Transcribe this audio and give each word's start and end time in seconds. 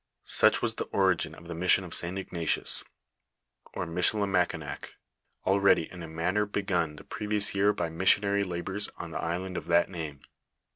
Such 0.25 0.63
was 0.63 0.73
the 0.73 0.87
ori^ 0.87 1.31
i 1.31 1.37
of 1.37 1.47
the 1.47 1.53
mission 1.53 1.83
of 1.83 1.93
St. 1.93 2.17
Ignatius, 2.17 2.83
or 3.75 3.85
Michilimackinac, 3.85 4.95
already 5.45 5.91
in 5.91 6.01
a 6.01 6.07
manner 6.07 6.47
begun 6.47 6.95
the 6.95 7.03
previous 7.03 7.53
year 7.53 7.71
by 7.71 7.89
missionary 7.89 8.43
labors 8.43 8.89
on 8.97 9.11
the 9.11 9.19
island 9.21 9.57
of 9.57 9.67
that 9.67 9.91
name. 9.91 10.21